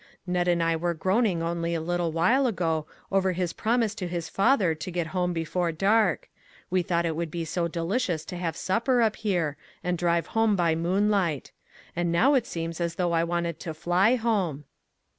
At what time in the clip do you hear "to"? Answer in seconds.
3.93-4.07, 4.73-4.89, 8.25-8.35, 13.59-13.75